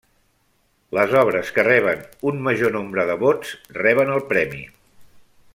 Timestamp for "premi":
4.33-4.67